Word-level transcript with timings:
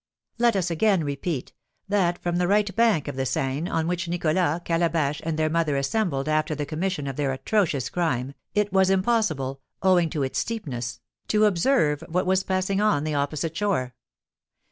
Let 0.39 0.55
us 0.55 0.71
again 0.71 1.03
repeat, 1.03 1.53
that, 1.87 2.17
from 2.17 2.37
the 2.37 2.47
right 2.47 2.75
bank 2.75 3.07
of 3.07 3.15
the 3.15 3.23
Seine, 3.27 3.69
on 3.69 3.85
which 3.87 4.07
Nicholas, 4.07 4.61
Calabash, 4.65 5.21
and 5.23 5.37
their 5.37 5.47
mother 5.47 5.77
assembled 5.77 6.27
after 6.27 6.55
the 6.55 6.65
commission 6.65 7.05
of 7.05 7.17
their 7.17 7.31
atrocious 7.31 7.87
crime, 7.87 8.33
it 8.55 8.73
was 8.73 8.89
impossible, 8.89 9.61
owing 9.83 10.09
to 10.09 10.23
its 10.23 10.39
steepness, 10.39 11.01
to 11.27 11.45
observe 11.45 12.03
what 12.09 12.25
was 12.25 12.41
passing 12.41 12.81
on 12.81 13.03
the 13.03 13.13
opposite 13.13 13.55
shore. 13.55 13.93